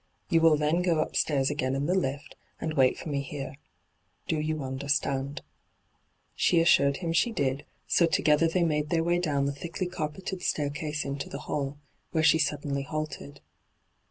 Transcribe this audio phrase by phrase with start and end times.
[0.29, 3.57] You will then go upstairs again in the lift, and wait for me here.
[4.27, 5.43] Do you understand?'
[6.35, 10.39] She assured him she did, so together they made their way down the thickly carpeted
[10.39, 11.77] hyGoo>^lc ENTRAPPED 135 staircase into the hall,
[12.09, 13.41] where she suddenly halted.